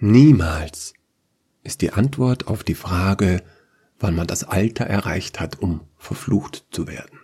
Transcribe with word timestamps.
Niemals 0.00 0.94
ist 1.64 1.82
die 1.82 1.92
Antwort 1.92 2.46
auf 2.46 2.62
die 2.62 2.76
Frage, 2.76 3.42
wann 3.98 4.14
man 4.14 4.28
das 4.28 4.44
Alter 4.44 4.84
erreicht 4.84 5.40
hat, 5.40 5.58
um 5.60 5.80
verflucht 5.96 6.66
zu 6.70 6.86
werden. 6.86 7.18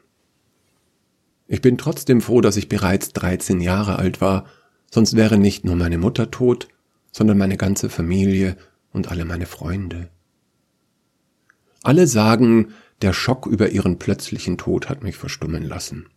Ich 1.47 1.61
bin 1.61 1.79
trotzdem 1.79 2.21
froh, 2.21 2.41
dass 2.41 2.57
ich 2.57 2.69
bereits 2.69 3.13
13 3.13 3.61
Jahre 3.61 3.97
alt 4.01 4.21
war, 4.21 4.47
sonst 4.91 5.15
wäre 5.15 5.39
nicht 5.39 5.65
nur 5.65 5.77
meine 5.77 5.99
Mutter 5.99 6.33
tot, 6.33 6.67
sondern 7.13 7.39
meine 7.39 7.57
ganze 7.57 7.89
Familie 7.89 8.57
und 8.93 9.09
alle 9.09 9.25
meine 9.25 9.47
Freunde. 9.47 10.09
Alle 11.85 12.09
sagen, 12.09 12.73
der 13.03 13.13
Schock 13.13 13.47
über 13.47 13.69
ihren 13.69 14.01
plötzlichen 14.01 14.59
Tod 14.59 14.89
hat 14.89 15.05
mich 15.05 15.17
verstummen 15.17 15.63
lassen. 15.63 16.09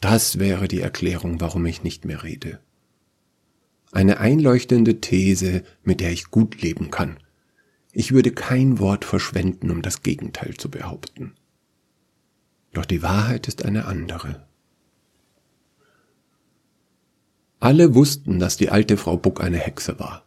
Das 0.00 0.38
wäre 0.38 0.68
die 0.68 0.80
Erklärung, 0.80 1.40
warum 1.40 1.64
ich 1.64 1.82
nicht 1.82 2.04
mehr 2.04 2.22
rede. 2.24 2.60
Eine 3.92 4.18
einleuchtende 4.18 5.00
These, 5.00 5.62
mit 5.84 6.00
der 6.00 6.10
ich 6.10 6.30
gut 6.30 6.60
leben 6.62 6.90
kann. 6.90 7.18
Ich 7.92 8.12
würde 8.12 8.32
kein 8.32 8.78
Wort 8.78 9.04
verschwenden, 9.04 9.70
um 9.70 9.82
das 9.82 10.02
Gegenteil 10.02 10.54
zu 10.54 10.70
behaupten. 10.70 11.34
Doch 12.72 12.86
die 12.86 13.02
Wahrheit 13.02 13.48
ist 13.48 13.64
eine 13.66 13.84
andere. 13.84 14.46
Alle 17.60 17.94
wussten, 17.94 18.38
dass 18.38 18.56
die 18.56 18.70
alte 18.70 18.96
Frau 18.96 19.18
Buck 19.18 19.42
eine 19.42 19.58
Hexe 19.58 20.00
war. 20.00 20.24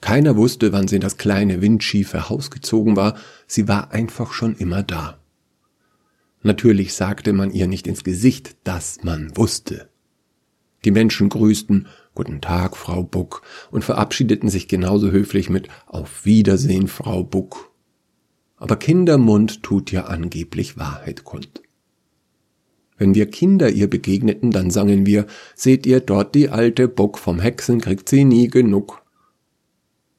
Keiner 0.00 0.36
wusste, 0.36 0.72
wann 0.72 0.88
sie 0.88 0.96
in 0.96 1.00
das 1.00 1.16
kleine 1.16 1.62
windschiefe 1.62 2.28
Haus 2.28 2.50
gezogen 2.50 2.96
war, 2.96 3.16
sie 3.46 3.68
war 3.68 3.92
einfach 3.92 4.32
schon 4.32 4.56
immer 4.56 4.82
da. 4.82 5.18
Natürlich 6.42 6.94
sagte 6.94 7.32
man 7.32 7.52
ihr 7.52 7.68
nicht 7.68 7.86
ins 7.86 8.04
Gesicht, 8.04 8.56
dass 8.64 9.02
man 9.02 9.36
wusste. 9.36 9.88
Die 10.84 10.90
Menschen 10.90 11.28
grüßten 11.28 11.88
Guten 12.18 12.40
Tag, 12.40 12.76
Frau 12.76 13.04
Buck, 13.04 13.42
und 13.70 13.84
verabschiedeten 13.84 14.48
sich 14.48 14.66
genauso 14.66 15.12
höflich 15.12 15.50
mit 15.50 15.68
Auf 15.86 16.24
Wiedersehen, 16.24 16.88
Frau 16.88 17.22
Buck. 17.22 17.70
Aber 18.56 18.74
Kindermund 18.74 19.62
tut 19.62 19.92
ja 19.92 20.06
angeblich 20.06 20.76
Wahrheit 20.76 21.22
kund. 21.22 21.62
Wenn 22.96 23.14
wir 23.14 23.30
Kinder 23.30 23.70
ihr 23.70 23.88
begegneten, 23.88 24.50
dann 24.50 24.72
sangen 24.72 25.06
wir, 25.06 25.28
seht 25.54 25.86
ihr 25.86 26.00
dort 26.00 26.34
die 26.34 26.48
alte 26.48 26.88
Buck, 26.88 27.18
vom 27.18 27.38
Hexen 27.38 27.80
kriegt 27.80 28.08
sie 28.08 28.24
nie 28.24 28.48
genug. 28.48 29.04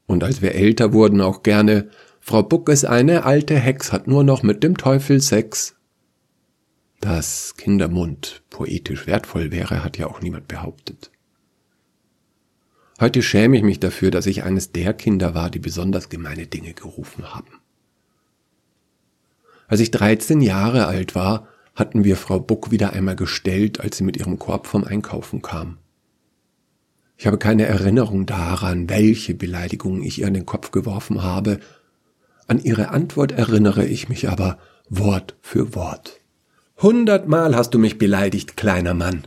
Und 0.06 0.24
als 0.24 0.42
wir 0.42 0.56
älter 0.56 0.94
wurden 0.94 1.20
auch 1.20 1.44
gerne, 1.44 1.90
Frau 2.22 2.44
Buck 2.44 2.70
ist 2.70 2.86
eine 2.86 3.26
alte 3.26 3.58
Hex, 3.60 3.92
hat 3.92 4.08
nur 4.08 4.24
noch 4.24 4.42
mit 4.42 4.64
dem 4.64 4.78
Teufel 4.78 5.20
Sex. 5.20 5.76
Dass 7.02 7.56
Kindermund 7.58 8.44
poetisch 8.50 9.06
wertvoll 9.06 9.52
wäre, 9.52 9.84
hat 9.84 9.98
ja 9.98 10.08
auch 10.08 10.22
niemand 10.22 10.48
behauptet. 10.48 11.12
Heute 13.00 13.22
schäme 13.22 13.56
ich 13.56 13.64
mich 13.64 13.80
dafür, 13.80 14.12
dass 14.12 14.26
ich 14.26 14.44
eines 14.44 14.74
der 14.74 14.94
Kinder 14.94 15.34
war, 15.34 15.50
die 15.50 15.60
besonders 15.60 16.10
gemeine 16.10 16.48
Dinge 16.48 16.74
gerufen 16.74 17.34
haben. 17.34 17.48
Als 19.70 19.80
ich 19.80 19.92
13 19.92 20.42
Jahre 20.42 20.88
alt 20.88 21.16
war, 21.16 21.48
hatten 21.76 22.04
wir 22.04 22.18
Frau 22.18 22.40
Buck 22.40 22.72
wieder 22.72 22.92
einmal 22.92 23.16
gestellt, 23.16 23.80
als 23.80 23.98
sie 23.98 24.04
mit 24.04 24.18
ihrem 24.18 24.38
Korb 24.38 24.68
vom 24.68 24.84
Einkaufen 24.84 25.42
kam. 25.42 25.78
Ich 27.16 27.26
habe 27.26 27.38
keine 27.38 27.66
Erinnerung 27.66 28.26
daran, 28.26 28.90
welche 28.90 29.34
Beleidigung 29.34 30.02
ich 30.02 30.20
ihr 30.20 30.28
in 30.28 30.34
den 30.34 30.46
Kopf 30.46 30.72
geworfen 30.72 31.24
habe. 31.24 31.60
An 32.48 32.60
ihre 32.60 32.90
Antwort 32.90 33.32
erinnere 33.32 33.86
ich 33.86 34.10
mich 34.10 34.28
aber 34.28 34.58
Wort 34.90 35.38
für 35.42 35.74
Wort. 35.76 36.20
Hundertmal 36.82 37.56
hast 37.56 37.74
du 37.74 37.80
mich 37.80 37.98
beleidigt, 37.98 38.58
kleiner 38.58 38.94
Mann. 38.94 39.24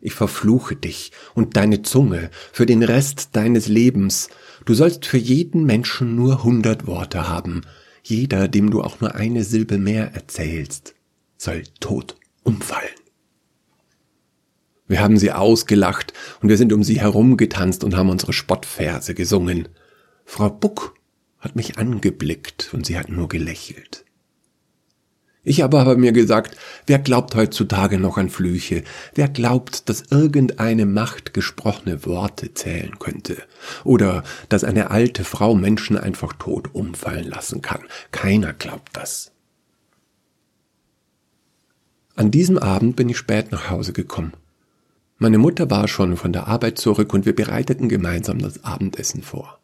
Ich 0.00 0.14
verfluche 0.14 0.76
dich 0.76 1.12
und 1.34 1.56
deine 1.56 1.82
Zunge 1.82 2.30
für 2.52 2.66
den 2.66 2.82
Rest 2.82 3.30
deines 3.32 3.68
Lebens. 3.68 4.28
Du 4.64 4.74
sollst 4.74 5.06
für 5.06 5.18
jeden 5.18 5.64
Menschen 5.64 6.14
nur 6.14 6.44
hundert 6.44 6.86
Worte 6.86 7.28
haben. 7.28 7.62
Jeder, 8.02 8.48
dem 8.48 8.70
du 8.70 8.82
auch 8.82 9.00
nur 9.00 9.14
eine 9.14 9.44
Silbe 9.44 9.78
mehr 9.78 10.14
erzählst 10.14 10.94
soll 11.38 11.62
tot 11.80 12.16
umfallen. 12.42 12.88
Wir 14.86 15.00
haben 15.00 15.18
sie 15.18 15.32
ausgelacht 15.32 16.12
und 16.40 16.48
wir 16.48 16.56
sind 16.56 16.72
um 16.72 16.82
sie 16.82 17.00
herumgetanzt 17.00 17.84
und 17.84 17.94
haben 17.96 18.10
unsere 18.10 18.32
Spottverse 18.32 19.14
gesungen. 19.14 19.68
Frau 20.24 20.50
Buck 20.50 20.94
hat 21.38 21.56
mich 21.56 21.78
angeblickt 21.78 22.70
und 22.72 22.86
sie 22.86 22.98
hat 22.98 23.08
nur 23.08 23.28
gelächelt. 23.28 24.04
Ich 25.44 25.64
aber 25.64 25.80
habe 25.80 25.96
mir 25.96 26.12
gesagt, 26.12 26.56
wer 26.86 26.98
glaubt 26.98 27.34
heutzutage 27.34 27.98
noch 27.98 28.18
an 28.18 28.28
Flüche? 28.28 28.82
Wer 29.14 29.28
glaubt, 29.28 29.88
dass 29.88 30.04
irgendeine 30.10 30.84
Macht 30.84 31.32
gesprochene 31.32 32.04
Worte 32.04 32.54
zählen 32.54 32.98
könnte? 32.98 33.42
Oder 33.84 34.24
dass 34.48 34.64
eine 34.64 34.90
alte 34.90 35.24
Frau 35.24 35.54
Menschen 35.54 35.96
einfach 35.96 36.32
tot 36.34 36.74
umfallen 36.74 37.28
lassen 37.28 37.62
kann? 37.62 37.82
Keiner 38.10 38.52
glaubt 38.52 38.90
das. 38.94 39.30
An 42.16 42.32
diesem 42.32 42.58
Abend 42.58 42.96
bin 42.96 43.08
ich 43.08 43.16
spät 43.16 43.52
nach 43.52 43.70
Hause 43.70 43.92
gekommen. 43.92 44.32
Meine 45.18 45.38
Mutter 45.38 45.70
war 45.70 45.86
schon 45.86 46.16
von 46.16 46.32
der 46.32 46.48
Arbeit 46.48 46.78
zurück 46.78 47.14
und 47.14 47.26
wir 47.26 47.34
bereiteten 47.34 47.88
gemeinsam 47.88 48.40
das 48.40 48.64
Abendessen 48.64 49.22
vor. 49.22 49.60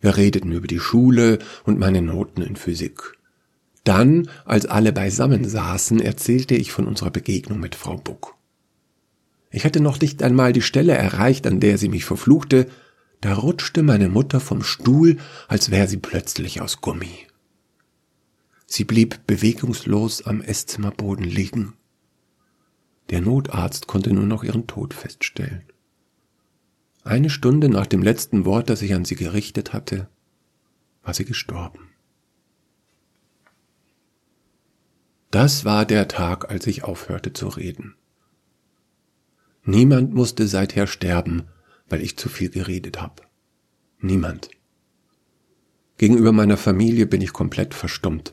Wir 0.00 0.16
redeten 0.16 0.52
über 0.52 0.66
die 0.66 0.78
Schule 0.78 1.38
und 1.64 1.78
meine 1.78 2.02
Noten 2.02 2.42
in 2.42 2.56
Physik. 2.56 3.15
Dann, 3.86 4.28
als 4.44 4.66
alle 4.66 4.92
beisammen 4.92 5.48
saßen, 5.48 6.00
erzählte 6.00 6.56
ich 6.56 6.72
von 6.72 6.88
unserer 6.88 7.12
Begegnung 7.12 7.60
mit 7.60 7.76
Frau 7.76 7.96
Buck. 7.96 8.34
Ich 9.52 9.64
hatte 9.64 9.78
noch 9.78 10.00
nicht 10.00 10.24
einmal 10.24 10.52
die 10.52 10.60
Stelle 10.60 10.94
erreicht, 10.94 11.46
an 11.46 11.60
der 11.60 11.78
sie 11.78 11.88
mich 11.88 12.04
verfluchte, 12.04 12.66
da 13.20 13.34
rutschte 13.34 13.84
meine 13.84 14.08
Mutter 14.08 14.40
vom 14.40 14.64
Stuhl, 14.64 15.18
als 15.46 15.70
wäre 15.70 15.86
sie 15.86 15.98
plötzlich 15.98 16.60
aus 16.60 16.80
Gummi. 16.80 17.28
Sie 18.66 18.82
blieb 18.82 19.24
bewegungslos 19.28 20.26
am 20.26 20.42
Esszimmerboden 20.42 21.24
liegen. 21.24 21.74
Der 23.10 23.20
Notarzt 23.20 23.86
konnte 23.86 24.12
nur 24.12 24.26
noch 24.26 24.42
ihren 24.42 24.66
Tod 24.66 24.94
feststellen. 24.94 25.62
Eine 27.04 27.30
Stunde 27.30 27.68
nach 27.68 27.86
dem 27.86 28.02
letzten 28.02 28.44
Wort, 28.44 28.68
das 28.68 28.82
ich 28.82 28.94
an 28.94 29.04
sie 29.04 29.14
gerichtet 29.14 29.72
hatte, 29.72 30.08
war 31.04 31.14
sie 31.14 31.24
gestorben. 31.24 31.86
Das 35.36 35.66
war 35.66 35.84
der 35.84 36.08
Tag, 36.08 36.50
als 36.50 36.66
ich 36.66 36.82
aufhörte 36.82 37.34
zu 37.34 37.48
reden. 37.48 37.94
Niemand 39.64 40.14
musste 40.14 40.48
seither 40.48 40.86
sterben, 40.86 41.42
weil 41.90 42.00
ich 42.00 42.16
zu 42.16 42.30
viel 42.30 42.48
geredet 42.48 43.02
habe. 43.02 43.22
Niemand. 44.00 44.48
Gegenüber 45.98 46.32
meiner 46.32 46.56
Familie 46.56 47.04
bin 47.04 47.20
ich 47.20 47.34
komplett 47.34 47.74
verstummt 47.74 48.32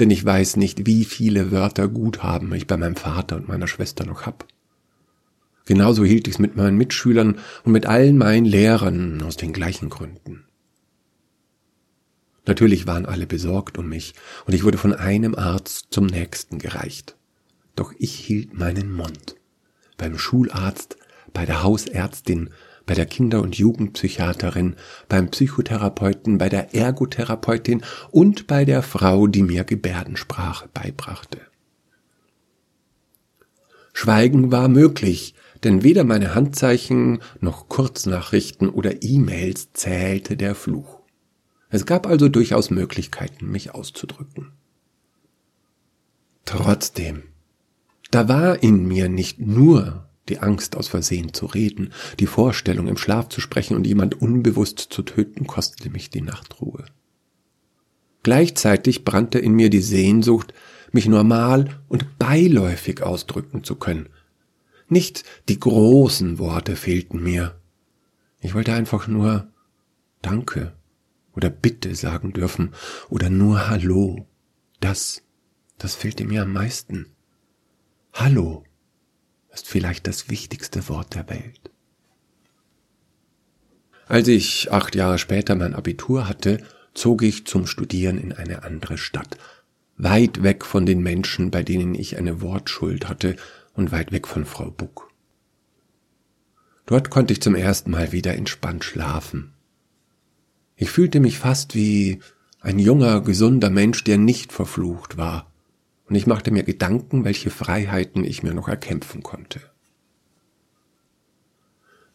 denn 0.00 0.10
ich 0.10 0.24
weiß 0.24 0.56
nicht, 0.56 0.86
wie 0.86 1.04
viele 1.04 1.50
Wörter 1.50 1.88
Guthaben 1.88 2.52
ich 2.54 2.66
bei 2.66 2.76
meinem 2.76 2.96
Vater 2.96 3.36
und 3.36 3.48
meiner 3.48 3.66
Schwester 3.66 4.04
noch 4.04 4.26
hab. 4.26 4.46
Genauso 5.66 6.04
hielt 6.04 6.28
ich's 6.28 6.38
mit 6.38 6.56
meinen 6.56 6.76
Mitschülern 6.76 7.38
und 7.64 7.72
mit 7.72 7.86
allen 7.86 8.18
meinen 8.18 8.44
Lehrern 8.44 9.22
aus 9.22 9.36
den 9.36 9.52
gleichen 9.52 9.88
Gründen. 9.88 10.44
Natürlich 12.46 12.86
waren 12.86 13.06
alle 13.06 13.26
besorgt 13.26 13.78
um 13.78 13.88
mich, 13.88 14.14
und 14.46 14.54
ich 14.54 14.64
wurde 14.64 14.78
von 14.78 14.92
einem 14.92 15.34
Arzt 15.34 15.88
zum 15.90 16.06
nächsten 16.06 16.58
gereicht. 16.58 17.16
Doch 17.76 17.92
ich 17.98 18.14
hielt 18.14 18.54
meinen 18.54 18.92
Mund. 18.92 19.36
Beim 19.96 20.18
Schularzt, 20.18 20.96
bei 21.32 21.46
der 21.46 21.62
Hausärztin, 21.62 22.50
bei 22.86 22.94
der 22.94 23.06
Kinder- 23.06 23.40
und 23.40 23.56
Jugendpsychiaterin, 23.56 24.76
beim 25.08 25.30
Psychotherapeuten, 25.30 26.38
bei 26.38 26.48
der 26.48 26.74
Ergotherapeutin 26.74 27.82
und 28.10 28.46
bei 28.46 28.64
der 28.64 28.82
Frau, 28.82 29.26
die 29.26 29.42
mir 29.42 29.64
Gebärdensprache 29.64 30.68
beibrachte. 30.72 31.40
Schweigen 33.94 34.52
war 34.52 34.68
möglich, 34.68 35.34
denn 35.62 35.82
weder 35.82 36.04
meine 36.04 36.34
Handzeichen 36.34 37.20
noch 37.40 37.68
Kurznachrichten 37.68 38.68
oder 38.68 39.02
E-Mails 39.02 39.72
zählte 39.72 40.36
der 40.36 40.54
Fluch. 40.54 41.03
Es 41.74 41.86
gab 41.86 42.06
also 42.06 42.28
durchaus 42.28 42.70
Möglichkeiten, 42.70 43.50
mich 43.50 43.74
auszudrücken. 43.74 44.52
Trotzdem, 46.44 47.24
da 48.12 48.28
war 48.28 48.62
in 48.62 48.86
mir 48.86 49.08
nicht 49.08 49.40
nur 49.40 50.08
die 50.28 50.38
Angst 50.38 50.76
aus 50.76 50.86
Versehen 50.86 51.34
zu 51.34 51.46
reden, 51.46 51.92
die 52.20 52.28
Vorstellung 52.28 52.86
im 52.86 52.96
Schlaf 52.96 53.28
zu 53.28 53.40
sprechen 53.40 53.76
und 53.76 53.88
jemand 53.88 54.22
unbewusst 54.22 54.78
zu 54.78 55.02
töten, 55.02 55.48
kostete 55.48 55.90
mich 55.90 56.10
die 56.10 56.20
Nachtruhe. 56.20 56.84
Gleichzeitig 58.22 59.04
brannte 59.04 59.40
in 59.40 59.54
mir 59.54 59.68
die 59.68 59.82
Sehnsucht, 59.82 60.54
mich 60.92 61.08
normal 61.08 61.80
und 61.88 62.20
beiläufig 62.20 63.02
ausdrücken 63.02 63.64
zu 63.64 63.74
können. 63.74 64.10
Nicht 64.88 65.24
die 65.48 65.58
großen 65.58 66.38
Worte 66.38 66.76
fehlten 66.76 67.20
mir. 67.20 67.60
Ich 68.40 68.54
wollte 68.54 68.74
einfach 68.74 69.08
nur 69.08 69.48
Danke 70.22 70.72
oder 71.34 71.50
Bitte 71.50 71.94
sagen 71.94 72.32
dürfen 72.32 72.72
oder 73.08 73.30
nur 73.30 73.68
Hallo. 73.68 74.26
Das, 74.80 75.22
das 75.78 75.94
fehlte 75.94 76.24
mir 76.24 76.42
am 76.42 76.52
meisten. 76.52 77.06
Hallo 78.12 78.64
ist 79.54 79.68
vielleicht 79.68 80.06
das 80.06 80.28
wichtigste 80.28 80.88
Wort 80.88 81.14
der 81.14 81.28
Welt. 81.30 81.70
Als 84.06 84.28
ich 84.28 84.70
acht 84.70 84.94
Jahre 84.94 85.18
später 85.18 85.54
mein 85.54 85.74
Abitur 85.74 86.28
hatte, 86.28 86.58
zog 86.92 87.22
ich 87.22 87.46
zum 87.46 87.66
Studieren 87.66 88.18
in 88.18 88.32
eine 88.32 88.64
andere 88.64 88.98
Stadt, 88.98 89.38
weit 89.96 90.42
weg 90.42 90.64
von 90.64 90.84
den 90.84 91.02
Menschen, 91.02 91.50
bei 91.50 91.62
denen 91.62 91.94
ich 91.94 92.18
eine 92.18 92.40
Wortschuld 92.40 93.08
hatte 93.08 93.36
und 93.74 93.92
weit 93.92 94.12
weg 94.12 94.28
von 94.28 94.44
Frau 94.44 94.70
Buck. 94.70 95.10
Dort 96.86 97.10
konnte 97.10 97.32
ich 97.32 97.40
zum 97.40 97.54
ersten 97.54 97.90
Mal 97.90 98.12
wieder 98.12 98.34
entspannt 98.34 98.84
schlafen. 98.84 99.53
Ich 100.76 100.90
fühlte 100.90 101.20
mich 101.20 101.38
fast 101.38 101.74
wie 101.74 102.20
ein 102.60 102.78
junger, 102.78 103.20
gesunder 103.20 103.70
Mensch, 103.70 104.04
der 104.04 104.18
nicht 104.18 104.52
verflucht 104.52 105.16
war, 105.16 105.50
und 106.08 106.16
ich 106.16 106.26
machte 106.26 106.50
mir 106.50 106.64
Gedanken, 106.64 107.24
welche 107.24 107.50
Freiheiten 107.50 108.24
ich 108.24 108.42
mir 108.42 108.54
noch 108.54 108.68
erkämpfen 108.68 109.22
konnte. 109.22 109.60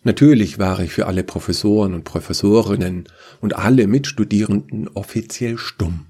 Natürlich 0.03 0.59
war 0.59 0.79
ich 0.79 0.91
für 0.91 1.07
alle 1.07 1.23
Professoren 1.23 1.93
und 1.93 2.03
Professorinnen 2.03 3.07
und 3.41 3.55
alle 3.55 3.87
Mitstudierenden 3.87 4.87
offiziell 4.89 5.57
stumm. 5.57 6.05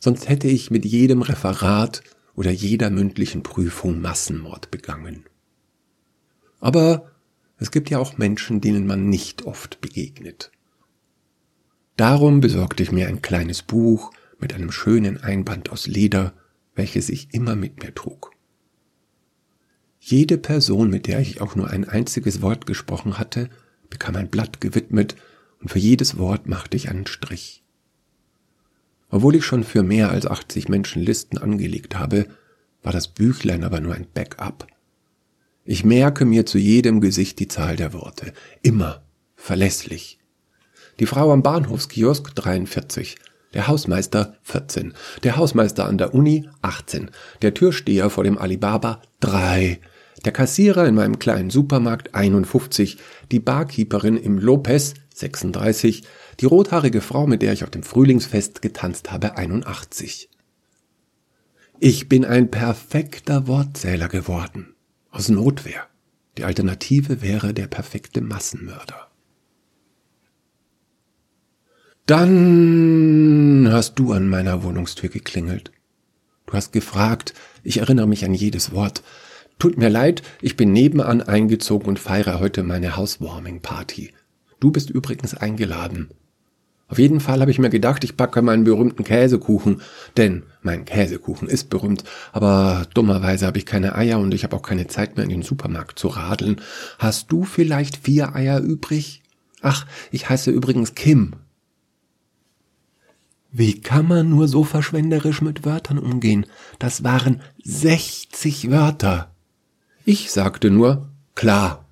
Sonst 0.00 0.28
hätte 0.28 0.48
ich 0.48 0.70
mit 0.70 0.84
jedem 0.84 1.22
Referat 1.22 2.02
oder 2.34 2.50
jeder 2.50 2.90
mündlichen 2.90 3.42
Prüfung 3.42 4.00
Massenmord 4.00 4.70
begangen. 4.70 5.24
Aber 6.60 7.10
es 7.58 7.70
gibt 7.70 7.88
ja 7.88 7.98
auch 7.98 8.18
Menschen, 8.18 8.60
denen 8.60 8.86
man 8.86 9.08
nicht 9.08 9.42
oft 9.42 9.80
begegnet. 9.80 10.50
Darum 11.96 12.40
besorgte 12.40 12.82
ich 12.82 12.90
mir 12.90 13.06
ein 13.06 13.22
kleines 13.22 13.62
Buch 13.62 14.10
mit 14.38 14.52
einem 14.52 14.72
schönen 14.72 15.22
Einband 15.22 15.70
aus 15.70 15.86
Leder, 15.86 16.34
welches 16.74 17.08
ich 17.08 17.32
immer 17.32 17.54
mit 17.54 17.82
mir 17.82 17.94
trug. 17.94 18.32
Jede 20.00 20.36
Person, 20.36 20.90
mit 20.90 21.06
der 21.06 21.20
ich 21.20 21.40
auch 21.40 21.54
nur 21.54 21.70
ein 21.70 21.88
einziges 21.88 22.42
Wort 22.42 22.66
gesprochen 22.66 23.18
hatte, 23.18 23.48
bekam 23.90 24.16
ein 24.16 24.28
Blatt 24.28 24.60
gewidmet, 24.60 25.16
und 25.60 25.70
für 25.70 25.78
jedes 25.78 26.18
Wort 26.18 26.46
machte 26.46 26.76
ich 26.76 26.90
einen 26.90 27.06
Strich. 27.06 27.62
Obwohl 29.08 29.36
ich 29.36 29.44
schon 29.44 29.64
für 29.64 29.82
mehr 29.82 30.10
als 30.10 30.26
80 30.26 30.68
Menschen 30.68 31.00
Listen 31.00 31.38
angelegt 31.38 31.96
habe, 31.96 32.26
war 32.82 32.92
das 32.92 33.08
Büchlein 33.08 33.64
aber 33.64 33.80
nur 33.80 33.94
ein 33.94 34.06
Backup. 34.12 34.66
Ich 35.64 35.84
merke 35.84 36.26
mir 36.26 36.44
zu 36.44 36.58
jedem 36.58 37.00
Gesicht 37.00 37.38
die 37.38 37.48
Zahl 37.48 37.76
der 37.76 37.92
Worte. 37.94 38.34
Immer. 38.60 39.02
Verlässlich. 39.36 40.18
Die 41.00 41.06
Frau 41.06 41.32
am 41.32 41.42
Bahnhofskiosk 41.42 42.34
43. 42.34 43.16
Der 43.52 43.68
Hausmeister 43.68 44.36
14. 44.42 44.94
Der 45.22 45.36
Hausmeister 45.36 45.86
an 45.86 45.98
der 45.98 46.14
Uni 46.14 46.48
18. 46.62 47.10
Der 47.42 47.54
Türsteher 47.54 48.10
vor 48.10 48.24
dem 48.24 48.38
Alibaba 48.38 49.02
3 49.20 49.80
der 50.24 50.32
Kassierer 50.32 50.86
in 50.86 50.94
meinem 50.94 51.18
kleinen 51.18 51.50
Supermarkt 51.50 52.14
51, 52.14 52.98
die 53.30 53.40
Barkeeperin 53.40 54.16
im 54.16 54.38
Lopez 54.38 54.94
36, 55.14 56.04
die 56.40 56.46
rothaarige 56.46 57.00
Frau, 57.00 57.26
mit 57.26 57.42
der 57.42 57.52
ich 57.52 57.62
auf 57.62 57.70
dem 57.70 57.82
Frühlingsfest 57.82 58.62
getanzt 58.62 59.12
habe 59.12 59.36
81. 59.36 60.30
Ich 61.78 62.08
bin 62.08 62.24
ein 62.24 62.50
perfekter 62.50 63.46
Wortzähler 63.46 64.08
geworden. 64.08 64.74
Aus 65.10 65.28
Notwehr. 65.28 65.86
Die 66.38 66.44
Alternative 66.44 67.20
wäre 67.20 67.52
der 67.52 67.66
perfekte 67.66 68.20
Massenmörder. 68.20 69.10
Dann 72.06 73.68
hast 73.70 73.98
du 73.98 74.12
an 74.12 74.28
meiner 74.28 74.62
Wohnungstür 74.62 75.08
geklingelt. 75.08 75.72
Du 76.46 76.52
hast 76.52 76.72
gefragt, 76.72 77.34
ich 77.62 77.78
erinnere 77.78 78.06
mich 78.06 78.24
an 78.24 78.34
jedes 78.34 78.72
Wort, 78.72 79.02
Tut 79.58 79.78
mir 79.78 79.88
leid, 79.88 80.22
ich 80.42 80.56
bin 80.56 80.72
nebenan 80.72 81.22
eingezogen 81.22 81.88
und 81.88 81.98
feiere 81.98 82.40
heute 82.40 82.62
meine 82.62 82.96
Housewarming-Party. 82.96 84.12
Du 84.60 84.70
bist 84.70 84.90
übrigens 84.90 85.34
eingeladen. 85.34 86.10
Auf 86.88 86.98
jeden 86.98 87.20
Fall 87.20 87.40
habe 87.40 87.50
ich 87.50 87.58
mir 87.58 87.70
gedacht, 87.70 88.04
ich 88.04 88.16
backe 88.16 88.42
meinen 88.42 88.64
berühmten 88.64 89.04
Käsekuchen, 89.04 89.80
denn 90.16 90.42
mein 90.62 90.84
Käsekuchen 90.84 91.48
ist 91.48 91.70
berühmt, 91.70 92.04
aber 92.32 92.86
dummerweise 92.92 93.46
habe 93.46 93.58
ich 93.58 93.64
keine 93.64 93.94
Eier 93.94 94.18
und 94.18 94.34
ich 94.34 94.44
habe 94.44 94.54
auch 94.54 94.62
keine 94.62 94.86
Zeit 94.86 95.16
mehr 95.16 95.24
in 95.24 95.30
den 95.30 95.42
Supermarkt 95.42 95.98
zu 95.98 96.08
radeln. 96.08 96.60
Hast 96.98 97.32
du 97.32 97.44
vielleicht 97.44 97.96
vier 97.96 98.34
Eier 98.34 98.60
übrig? 98.60 99.22
Ach, 99.62 99.86
ich 100.10 100.28
heiße 100.28 100.50
übrigens 100.50 100.94
Kim. 100.94 101.36
Wie 103.56 103.80
kann 103.80 104.08
man 104.08 104.30
nur 104.30 104.48
so 104.48 104.64
verschwenderisch 104.64 105.40
mit 105.40 105.64
Wörtern 105.64 106.00
umgehen? 106.00 106.44
Das 106.80 107.04
waren 107.04 107.40
60 107.62 108.68
Wörter. 108.72 109.32
Ich 110.04 110.32
sagte 110.32 110.72
nur, 110.72 111.08
klar. 111.36 111.88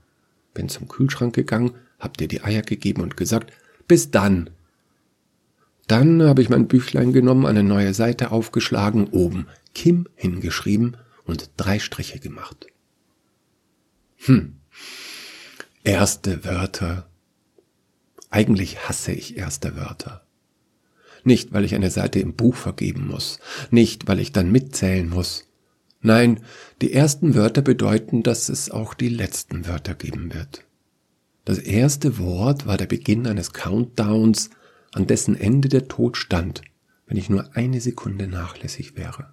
Bin 0.55 0.69
zum 0.69 0.89
Kühlschrank 0.89 1.37
gegangen, 1.37 1.71
hab 2.01 2.17
dir 2.17 2.27
die 2.27 2.43
Eier 2.43 2.63
gegeben 2.63 3.01
und 3.01 3.17
gesagt, 3.17 3.53
bis 3.87 4.11
dann. 4.11 4.51
Dann 5.87 6.21
habe 6.25 6.43
ich 6.43 6.49
mein 6.49 6.67
Büchlein 6.67 7.13
genommen, 7.13 7.47
eine 7.47 7.63
neue 7.63 7.95
Seite 7.95 8.33
aufgeschlagen, 8.33 9.07
oben 9.13 9.47
Kim 9.73 10.09
hingeschrieben 10.17 10.97
und 11.27 11.49
drei 11.59 11.79
Striche 11.79 12.19
gemacht. 12.19 12.67
Hm. 14.25 14.57
Erste 15.85 16.45
Wörter. 16.45 17.09
Eigentlich 18.31 18.89
hasse 18.89 19.13
ich 19.13 19.37
erste 19.37 19.77
Wörter. 19.77 20.27
Nicht, 21.25 21.53
weil 21.53 21.65
ich 21.65 21.75
eine 21.75 21.91
Seite 21.91 22.21
im 22.21 22.35
Buch 22.35 22.57
vergeben 22.57 23.07
muss, 23.07 23.39
nicht, 23.71 24.09
weil 24.09 24.19
ich 24.19 24.33
dann 24.33 24.51
mitzählen 24.51 25.09
muss, 25.09 25.47
Nein, 26.03 26.41
die 26.81 26.93
ersten 26.93 27.37
Wörter 27.37 27.63
bedeuten, 27.63 28.25
dass 28.25 28.49
es 28.49 28.71
auch 28.71 28.93
die 28.93 29.09
letzten 29.09 29.69
Wörter 29.69 29.95
geben 29.95 30.35
wird. 30.35 30.65
Das 31.45 31.59
erste 31.59 32.19
Wort 32.19 32.67
war 32.67 32.77
der 32.77 32.87
Beginn 32.87 33.27
eines 33.29 33.53
Countdowns, 33.53 34.51
an 34.93 35.07
dessen 35.07 35.37
Ende 35.37 35.69
der 35.69 35.87
Tod 35.87 36.17
stand, 36.17 36.63
wenn 37.07 37.17
ich 37.17 37.31
nur 37.31 37.57
eine 37.57 37.81
Sekunde 37.81 38.27
nachlässig 38.27 38.97
wäre. 38.97 39.33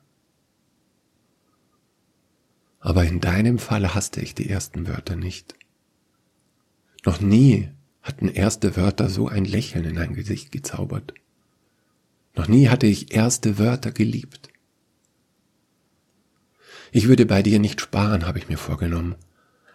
Aber 2.79 3.03
in 3.03 3.19
deinem 3.19 3.57
Falle 3.57 3.95
hasste 3.95 4.21
ich 4.21 4.35
die 4.35 4.49
ersten 4.49 4.87
Wörter 4.87 5.15
nicht. 5.15 5.55
Noch 7.03 7.19
nie 7.19 7.69
hatten 8.03 8.29
erste 8.29 8.77
Wörter 8.77 9.09
so 9.09 9.27
ein 9.27 9.43
Lächeln 9.43 9.85
in 9.85 9.97
ein 9.97 10.13
Gesicht 10.13 10.51
gezaubert. 10.51 11.13
Noch 12.39 12.47
nie 12.47 12.69
hatte 12.69 12.87
ich 12.87 13.13
erste 13.13 13.57
Wörter 13.57 13.91
geliebt. 13.91 14.47
Ich 16.93 17.09
würde 17.09 17.25
bei 17.25 17.43
dir 17.43 17.59
nicht 17.59 17.81
sparen, 17.81 18.25
habe 18.25 18.39
ich 18.39 18.47
mir 18.47 18.57
vorgenommen. 18.57 19.15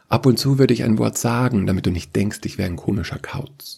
Ab 0.09 0.25
und 0.25 0.39
zu 0.39 0.59
würde 0.59 0.73
ich 0.73 0.83
ein 0.83 0.97
Wort 0.97 1.19
sagen, 1.19 1.67
damit 1.67 1.85
du 1.85 1.91
nicht 1.91 2.17
denkst, 2.17 2.39
ich 2.45 2.57
wäre 2.57 2.71
ein 2.71 2.77
komischer 2.77 3.19
Kauz. 3.19 3.77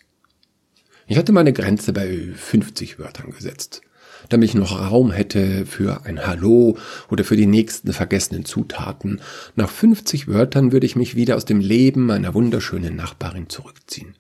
Ich 1.09 1.19
hatte 1.19 1.33
meine 1.33 1.52
Grenze 1.52 1.93
bei 1.93 2.28
50 2.33 3.00
Wörtern 3.00 3.33
gesetzt, 3.33 3.81
damit 4.28 4.50
ich 4.50 4.55
noch 4.55 4.78
Raum 4.78 5.11
hätte 5.11 5.66
für 5.66 6.05
ein 6.05 6.25
Hallo 6.25 6.78
oder 7.11 7.25
für 7.25 7.37
die 7.37 7.47
nächsten 7.47 7.93
vergessenen 7.93 8.45
Zutaten. 8.45 9.21
Nach 9.57 9.69
50 9.69 10.28
Wörtern 10.28 10.71
würde 10.71 10.87
ich 10.87 10.95
mich 10.95 11.16
wieder 11.16 11.35
aus 11.35 11.45
dem 11.45 11.59
Leben 11.59 12.07
meiner 12.07 12.35
wunderschönen 12.35 12.95
Nachbarin 12.95 13.49
zurückziehen. 13.49 14.14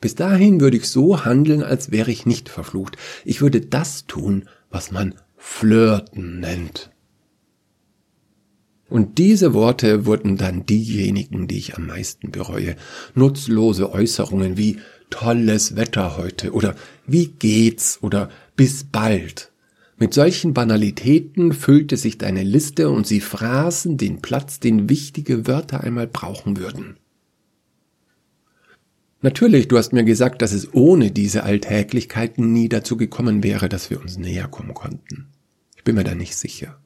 Bis 0.00 0.14
dahin 0.14 0.60
würde 0.60 0.76
ich 0.76 0.88
so 0.88 1.24
handeln, 1.24 1.62
als 1.62 1.90
wäre 1.90 2.10
ich 2.10 2.26
nicht 2.26 2.48
verflucht. 2.48 2.96
Ich 3.24 3.40
würde 3.40 3.60
das 3.60 4.06
tun, 4.06 4.48
was 4.70 4.90
man 4.90 5.14
Flirten 5.36 6.40
nennt. 6.40 6.90
Und 8.88 9.18
diese 9.18 9.52
Worte 9.52 10.06
wurden 10.06 10.36
dann 10.36 10.64
diejenigen, 10.64 11.46
die 11.46 11.58
ich 11.58 11.76
am 11.76 11.86
meisten 11.86 12.30
bereue. 12.30 12.76
Nutzlose 13.14 13.92
Äußerungen 13.92 14.56
wie 14.56 14.78
tolles 15.10 15.76
Wetter 15.76 16.16
heute 16.16 16.52
oder 16.52 16.74
wie 17.06 17.26
geht's 17.26 17.98
oder 18.02 18.30
bis 18.56 18.84
bald. 18.84 19.52
Mit 19.98 20.14
solchen 20.14 20.54
Banalitäten 20.54 21.52
füllte 21.52 21.96
sich 21.96 22.18
deine 22.18 22.44
Liste 22.44 22.88
und 22.88 23.06
sie 23.06 23.20
fraßen 23.20 23.96
den 23.96 24.22
Platz, 24.22 24.60
den 24.60 24.88
wichtige 24.88 25.46
Wörter 25.46 25.82
einmal 25.82 26.06
brauchen 26.06 26.56
würden. 26.56 26.96
Natürlich, 29.20 29.66
du 29.66 29.76
hast 29.76 29.92
mir 29.92 30.04
gesagt, 30.04 30.42
dass 30.42 30.52
es 30.52 30.72
ohne 30.72 31.10
diese 31.10 31.42
Alltäglichkeiten 31.42 32.52
nie 32.52 32.68
dazu 32.68 32.96
gekommen 32.96 33.42
wäre, 33.42 33.68
dass 33.68 33.90
wir 33.90 34.00
uns 34.00 34.16
näher 34.16 34.46
kommen 34.46 34.74
konnten. 34.74 35.28
Ich 35.76 35.82
bin 35.82 35.96
mir 35.96 36.04
da 36.04 36.14
nicht 36.14 36.36
sicher. 36.36 36.78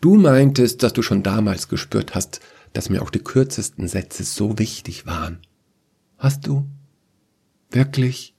Du 0.00 0.16
meintest, 0.16 0.82
dass 0.82 0.92
du 0.92 1.02
schon 1.02 1.22
damals 1.22 1.68
gespürt 1.68 2.14
hast, 2.14 2.40
dass 2.72 2.90
mir 2.90 3.02
auch 3.02 3.10
die 3.10 3.20
kürzesten 3.20 3.86
Sätze 3.86 4.24
so 4.24 4.58
wichtig 4.58 5.06
waren. 5.06 5.38
Hast 6.18 6.46
du? 6.46 6.66
Wirklich? 7.70 8.34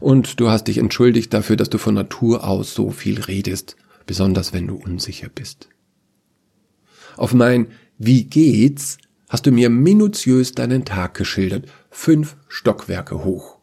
Und 0.00 0.40
du 0.40 0.48
hast 0.50 0.64
dich 0.64 0.78
entschuldigt 0.78 1.32
dafür, 1.32 1.56
dass 1.56 1.70
du 1.70 1.78
von 1.78 1.94
Natur 1.94 2.44
aus 2.44 2.74
so 2.74 2.90
viel 2.90 3.20
redest, 3.20 3.76
besonders 4.06 4.52
wenn 4.52 4.66
du 4.66 4.74
unsicher 4.74 5.28
bist. 5.28 5.68
Auf 7.16 7.32
mein 7.32 7.68
Wie 7.96 8.24
geht's 8.24 8.98
hast 9.30 9.46
du 9.46 9.52
mir 9.52 9.70
minutiös 9.70 10.52
deinen 10.52 10.84
Tag 10.84 11.14
geschildert, 11.14 11.66
fünf 11.88 12.36
Stockwerke 12.48 13.24
hoch. 13.24 13.58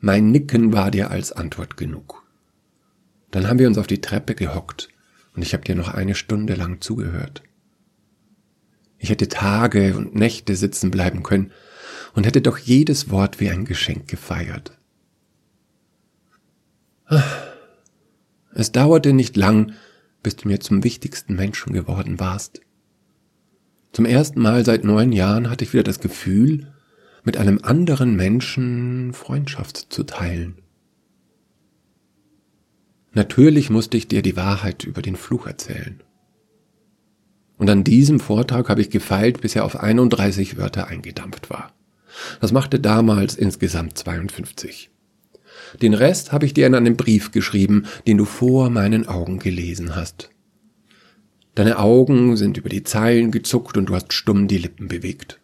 Mein 0.00 0.30
Nicken 0.30 0.72
war 0.72 0.92
dir 0.92 1.10
als 1.10 1.32
Antwort 1.32 1.76
genug. 1.76 2.22
Dann 3.30 3.48
haben 3.48 3.58
wir 3.58 3.66
uns 3.66 3.78
auf 3.78 3.86
die 3.86 4.02
Treppe 4.02 4.34
gehockt 4.34 4.90
und 5.34 5.42
ich 5.42 5.54
habe 5.54 5.64
dir 5.64 5.74
noch 5.74 5.88
eine 5.88 6.14
Stunde 6.14 6.54
lang 6.54 6.80
zugehört. 6.82 7.42
Ich 8.98 9.08
hätte 9.08 9.28
Tage 9.28 9.96
und 9.96 10.14
Nächte 10.14 10.54
sitzen 10.54 10.90
bleiben 10.90 11.22
können 11.22 11.52
und 12.12 12.26
hätte 12.26 12.42
doch 12.42 12.58
jedes 12.58 13.10
Wort 13.10 13.40
wie 13.40 13.48
ein 13.48 13.64
Geschenk 13.64 14.08
gefeiert. 14.08 14.78
Es 18.52 18.72
dauerte 18.72 19.14
nicht 19.14 19.38
lang, 19.38 19.72
bis 20.22 20.36
du 20.36 20.48
mir 20.48 20.60
zum 20.60 20.84
wichtigsten 20.84 21.34
Menschen 21.34 21.72
geworden 21.72 22.20
warst. 22.20 22.60
Zum 23.92 24.04
ersten 24.04 24.40
Mal 24.40 24.64
seit 24.64 24.84
neun 24.84 25.12
Jahren 25.12 25.50
hatte 25.50 25.64
ich 25.64 25.72
wieder 25.72 25.82
das 25.82 26.00
Gefühl, 26.00 26.72
mit 27.24 27.36
einem 27.36 27.60
anderen 27.62 28.16
Menschen 28.16 29.12
Freundschaft 29.12 29.92
zu 29.92 30.04
teilen. 30.04 30.56
Natürlich 33.12 33.70
musste 33.70 33.96
ich 33.96 34.08
dir 34.08 34.22
die 34.22 34.36
Wahrheit 34.36 34.84
über 34.84 35.02
den 35.02 35.16
Fluch 35.16 35.46
erzählen. 35.46 36.02
Und 37.56 37.68
an 37.68 37.82
diesem 37.82 38.20
Vortrag 38.20 38.68
habe 38.68 38.80
ich 38.80 38.90
gefeilt, 38.90 39.40
bis 39.40 39.56
er 39.56 39.64
auf 39.64 39.76
31 39.80 40.56
Wörter 40.56 40.86
eingedampft 40.86 41.50
war. 41.50 41.72
Das 42.40 42.52
machte 42.52 42.78
damals 42.78 43.34
insgesamt 43.34 43.98
52. 43.98 44.90
Den 45.82 45.94
Rest 45.94 46.32
habe 46.32 46.46
ich 46.46 46.54
dir 46.54 46.66
in 46.66 46.74
einem 46.74 46.96
Brief 46.96 47.32
geschrieben, 47.32 47.86
den 48.06 48.16
du 48.16 48.24
vor 48.24 48.70
meinen 48.70 49.08
Augen 49.08 49.38
gelesen 49.38 49.96
hast. 49.96 50.30
Deine 51.58 51.80
Augen 51.80 52.36
sind 52.36 52.56
über 52.56 52.68
die 52.68 52.84
Zeilen 52.84 53.32
gezuckt 53.32 53.76
und 53.76 53.86
du 53.86 53.96
hast 53.96 54.12
stumm 54.12 54.46
die 54.46 54.58
Lippen 54.58 54.86
bewegt. 54.86 55.40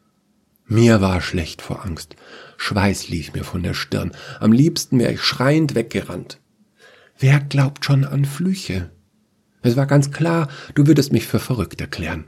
Mir 0.64 1.00
war 1.00 1.21
schlecht 1.21 1.61
vor 1.61 1.85
Angst. 1.85 2.14
Schweiß 2.56 3.09
lief 3.09 3.33
mir 3.33 3.42
von 3.42 3.64
der 3.64 3.75
Stirn. 3.75 4.12
Am 4.38 4.52
liebsten 4.52 5.00
wäre 5.00 5.14
ich 5.14 5.23
schreiend 5.23 5.75
weggerannt. 5.75 6.38
Wer 7.18 7.40
glaubt 7.40 7.85
schon 7.85 8.04
an 8.04 8.26
Flüche? 8.26 8.92
Es 9.62 9.75
war 9.75 9.87
ganz 9.87 10.12
klar, 10.12 10.47
du 10.76 10.87
würdest 10.87 11.12
mich 11.12 11.26
für 11.26 11.40
verrückt 11.40 11.80
erklären. 11.80 12.26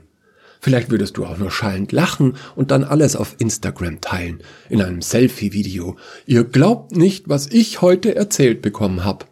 Vielleicht 0.59 0.91
würdest 0.91 1.15
du 1.15 1.25
auch 1.25 1.37
nur 1.37 1.49
schallend 1.49 1.93
lachen 1.93 2.35
und 2.57 2.71
dann 2.71 2.83
alles 2.83 3.15
auf 3.15 3.37
Instagram 3.39 4.01
teilen, 4.01 4.43
in 4.67 4.81
einem 4.81 5.01
Selfie-Video. 5.01 5.95
Ihr 6.25 6.43
glaubt 6.43 6.91
nicht, 6.97 7.29
was 7.29 7.47
ich 7.47 7.79
heute 7.79 8.15
erzählt 8.15 8.61
bekommen 8.61 9.05
hab. 9.05 9.29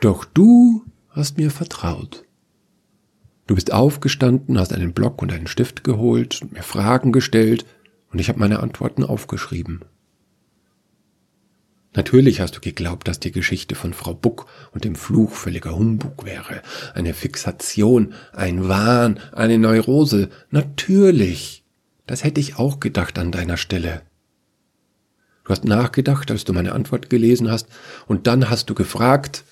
Doch 0.00 0.24
du 0.24 0.84
hast 1.16 1.38
mir 1.38 1.50
vertraut. 1.50 2.24
Du 3.46 3.54
bist 3.54 3.72
aufgestanden, 3.72 4.58
hast 4.58 4.72
einen 4.72 4.92
Block 4.92 5.22
und 5.22 5.32
einen 5.32 5.46
Stift 5.46 5.84
geholt 5.84 6.42
und 6.42 6.52
mir 6.52 6.62
Fragen 6.62 7.12
gestellt, 7.12 7.64
und 8.12 8.20
ich 8.20 8.28
habe 8.28 8.38
meine 8.38 8.60
Antworten 8.60 9.04
aufgeschrieben. 9.04 9.84
Natürlich 11.94 12.40
hast 12.40 12.56
du 12.56 12.60
geglaubt, 12.60 13.08
dass 13.08 13.20
die 13.20 13.32
Geschichte 13.32 13.74
von 13.74 13.94
Frau 13.94 14.14
Buck 14.14 14.46
und 14.72 14.84
dem 14.84 14.94
Fluch 14.94 15.32
völliger 15.32 15.74
Humbug 15.74 16.24
wäre, 16.24 16.62
eine 16.94 17.14
Fixation, 17.14 18.12
ein 18.32 18.68
Wahn, 18.68 19.18
eine 19.32 19.58
Neurose. 19.58 20.28
Natürlich. 20.50 21.64
Das 22.06 22.22
hätte 22.22 22.40
ich 22.40 22.58
auch 22.58 22.80
gedacht 22.80 23.18
an 23.18 23.32
deiner 23.32 23.56
Stelle. 23.56 24.02
Du 25.44 25.50
hast 25.50 25.64
nachgedacht, 25.64 26.30
als 26.30 26.44
du 26.44 26.52
meine 26.52 26.72
Antwort 26.72 27.08
gelesen 27.08 27.50
hast, 27.50 27.68
und 28.06 28.26
dann 28.26 28.50
hast 28.50 28.68
du 28.68 28.74
gefragt, 28.74 29.44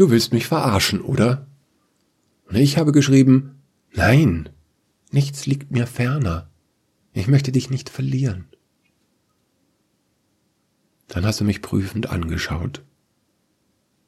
du 0.00 0.10
willst 0.10 0.32
mich 0.32 0.46
verarschen, 0.46 1.02
oder? 1.02 1.46
Und 2.48 2.56
ich 2.56 2.78
habe 2.78 2.90
geschrieben, 2.90 3.60
nein, 3.92 4.48
nichts 5.10 5.44
liegt 5.44 5.70
mir 5.70 5.86
ferner. 5.86 6.50
Ich 7.12 7.28
möchte 7.28 7.52
dich 7.52 7.68
nicht 7.68 7.90
verlieren. 7.90 8.46
Dann 11.08 11.26
hast 11.26 11.40
du 11.40 11.44
mich 11.44 11.60
prüfend 11.60 12.08
angeschaut. 12.08 12.82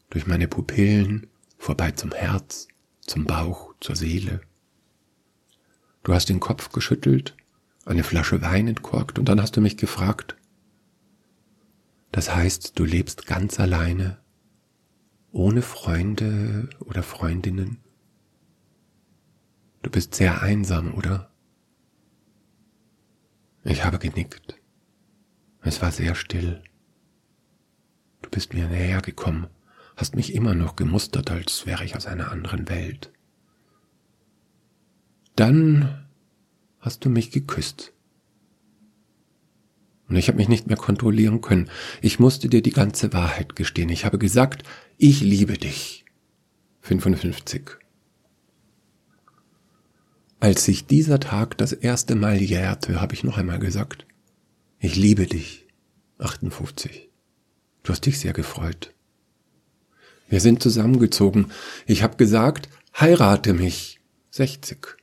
Durch 0.09 0.27
meine 0.27 0.49
Pupillen, 0.49 1.27
vorbei 1.59 1.91
zum 1.91 2.13
Herz, 2.13 2.69
zum 3.03 3.25
Bauch, 3.25 3.75
zur 3.81 3.97
Seele. 3.97 4.41
Du 6.05 6.15
hast 6.15 6.29
den 6.31 6.41
Kopf 6.41 6.71
geschüttelt, 6.71 7.37
eine 7.85 8.03
Flasche 8.03 8.41
Wein 8.41 8.67
entkorkt 8.67 9.19
und 9.19 9.29
dann 9.29 9.43
hast 9.43 9.57
du 9.57 9.61
mich 9.61 9.77
gefragt. 9.77 10.37
Das 12.13 12.35
heißt, 12.35 12.79
du 12.79 12.85
lebst 12.85 13.27
ganz 13.27 13.61
alleine, 13.61 14.23
ohne 15.33 15.62
Freunde 15.62 16.69
oder 16.81 17.03
Freundinnen. 17.03 17.79
Du 19.83 19.91
bist 19.91 20.15
sehr 20.15 20.43
einsam, 20.43 20.95
oder? 20.95 21.31
Ich 23.65 23.85
habe 23.85 23.99
genickt. 23.99 24.57
Es 25.62 25.81
war 25.81 25.91
sehr 25.91 26.15
still. 26.15 26.62
Du 28.21 28.31
bist 28.31 28.53
mir 28.55 28.69
näher 28.69 29.01
gekommen, 29.01 29.49
hast 29.97 30.15
mich 30.15 30.35
immer 30.35 30.55
noch 30.55 30.77
gemustert, 30.77 31.31
als 31.31 31.67
wäre 31.67 31.85
ich 31.85 31.97
aus 31.97 32.07
einer 32.07 32.31
anderen 32.31 32.69
Welt. 32.69 33.12
Dann 35.35 36.07
hast 36.79 37.05
du 37.05 37.09
mich 37.09 37.31
geküsst. 37.31 37.93
Und 40.09 40.17
ich 40.17 40.29
habe 40.29 40.39
mich 40.39 40.49
nicht 40.49 40.67
mehr 40.67 40.77
kontrollieren 40.77 41.41
können. 41.41 41.71
Ich 42.01 42.19
musste 42.19 42.49
dir 42.49 42.63
die 42.63 42.73
ganze 42.73 43.13
Wahrheit 43.13 43.57
gestehen. 43.57 43.89
Ich 43.89 44.05
habe 44.05 44.19
gesagt, 44.19 44.63
ich 44.99 45.21
liebe 45.21 45.55
dich. 45.55 46.05
55. 46.83 47.79
Als 50.41 50.65
sich 50.65 50.87
dieser 50.87 51.21
Tag 51.21 51.57
das 51.59 51.73
erste 51.73 52.17
Mal 52.17 52.43
jährte, 52.43 53.01
habe 53.01 53.15
ich 53.15 53.23
noch 53.23 53.39
einmal 53.39 53.61
gesagt, 53.61 54.07
ich 54.81 54.97
liebe 54.97 55.27
dich. 55.27 55.69
58. 56.19 57.09
Du 57.85 57.93
hast 57.93 58.05
dich 58.07 58.19
sehr 58.19 58.33
gefreut. 58.33 58.93
Wir 60.29 60.41
sind 60.41 60.63
zusammengezogen. 60.63 61.53
Ich 61.87 62.03
habe 62.03 62.17
gesagt, 62.17 62.69
heirate 62.99 63.53
mich. 63.53 64.01
60. 64.31 64.97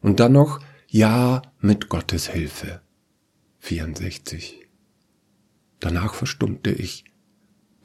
Und 0.00 0.20
dann 0.20 0.32
noch, 0.32 0.60
ja, 0.88 1.42
mit 1.58 1.88
Gottes 1.88 2.28
Hilfe. 2.28 2.83
64. 3.64 4.60
Danach 5.80 6.14
verstummte 6.14 6.70
ich. 6.70 7.04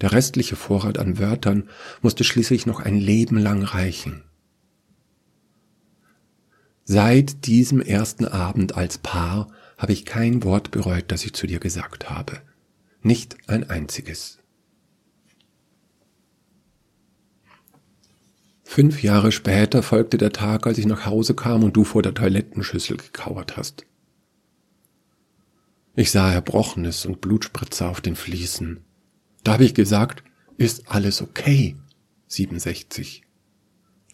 Der 0.02 0.12
restliche 0.12 0.58
Vorrat 0.58 0.98
an 0.98 1.20
Wörtern 1.20 1.70
musste 2.02 2.26
schließlich 2.26 2.66
noch 2.66 2.82
ein 2.82 2.98
Leben 2.98 3.38
lang 3.38 3.64
reichen. 3.64 4.24
Seit 6.84 7.46
diesem 7.46 7.80
ersten 7.80 8.26
Abend 8.26 8.76
als 8.76 8.98
Paar 8.98 9.48
habe 9.78 9.94
ich 9.94 10.06
kein 10.06 10.44
Wort 10.44 10.72
bereut, 10.72 11.06
das 11.08 11.24
ich 11.24 11.34
zu 11.34 11.48
dir 11.48 11.60
gesagt 11.60 12.10
habe. 12.10 12.42
Nicht 13.02 13.38
ein 13.48 13.70
einziges. 13.70 14.40
Fünf 18.66 19.02
Jahre 19.02 19.32
später 19.32 19.82
folgte 19.82 20.18
der 20.18 20.34
Tag, 20.34 20.68
als 20.68 20.78
ich 20.78 20.86
nach 20.86 21.06
Hause 21.06 21.36
kam 21.36 21.64
und 21.64 21.78
du 21.78 21.86
vor 21.86 22.02
der 22.02 22.14
Toilettenschüssel 22.14 22.98
gekauert 22.98 23.56
hast. 23.56 23.86
Ich 25.96 26.12
sah 26.12 26.32
Erbrochenes 26.32 27.06
und 27.06 27.22
Blutspritzer 27.22 27.90
auf 27.90 28.02
den 28.02 28.16
Fliesen. 28.16 28.86
Da 29.44 29.54
habe 29.54 29.66
ich 29.66 29.74
gesagt, 29.74 30.24
ist 30.58 30.90
alles 30.90 31.22
okay? 31.22 31.76
67. 32.28 33.24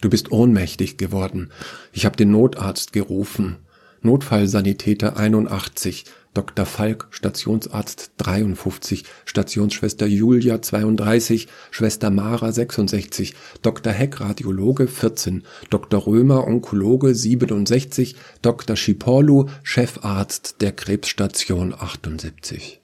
Du 0.00 0.10
bist 0.10 0.32
ohnmächtig 0.32 0.96
geworden. 0.96 1.50
Ich 1.92 2.04
habe 2.04 2.16
den 2.16 2.30
Notarzt 2.30 2.92
gerufen. 2.92 3.58
Notfallsanitäter 4.02 5.16
81, 5.16 6.04
Dr. 6.36 6.66
Falk, 6.66 7.08
Stationsarzt 7.10 8.10
53, 8.18 9.04
Stationsschwester 9.24 10.06
Julia 10.06 10.60
32, 10.60 11.48
Schwester 11.70 12.10
Mara 12.10 12.52
66, 12.52 13.34
Dr. 13.62 13.90
Heck, 13.90 14.20
Radiologe 14.20 14.86
14, 14.86 15.44
Dr. 15.70 16.06
Römer, 16.06 16.46
Onkologe 16.46 17.14
67, 17.14 18.16
Dr. 18.42 18.76
Schiporlu, 18.76 19.46
Chefarzt 19.62 20.56
der 20.60 20.72
Krebsstation 20.72 21.72
78. 21.72 22.82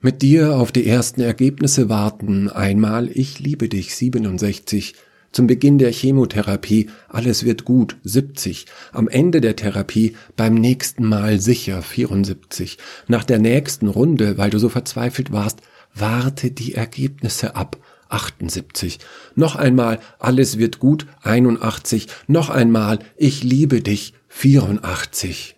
Mit 0.00 0.22
dir 0.22 0.56
auf 0.56 0.72
die 0.72 0.86
ersten 0.86 1.20
Ergebnisse 1.20 1.90
warten, 1.90 2.48
einmal 2.48 3.10
Ich 3.12 3.40
liebe 3.40 3.68
dich 3.68 3.94
67, 3.94 4.94
zum 5.32 5.46
Beginn 5.46 5.78
der 5.78 5.92
Chemotherapie, 5.92 6.90
alles 7.08 7.44
wird 7.44 7.64
gut, 7.64 7.96
70. 8.02 8.66
Am 8.92 9.08
Ende 9.08 9.40
der 9.40 9.56
Therapie, 9.56 10.16
beim 10.36 10.54
nächsten 10.54 11.04
Mal 11.04 11.40
sicher, 11.40 11.82
74. 11.82 12.78
Nach 13.06 13.24
der 13.24 13.38
nächsten 13.38 13.88
Runde, 13.88 14.38
weil 14.38 14.50
du 14.50 14.58
so 14.58 14.68
verzweifelt 14.68 15.30
warst, 15.32 15.60
warte 15.94 16.50
die 16.50 16.74
Ergebnisse 16.74 17.54
ab, 17.54 17.78
78. 18.08 18.98
Noch 19.36 19.54
einmal, 19.56 20.00
alles 20.18 20.58
wird 20.58 20.80
gut, 20.80 21.06
81. 21.22 22.08
Noch 22.26 22.50
einmal, 22.50 22.98
ich 23.16 23.44
liebe 23.44 23.80
dich, 23.82 24.14
84. 24.28 25.56